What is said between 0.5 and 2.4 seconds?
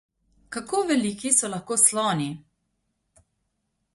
Kako veliki so lahko sloni?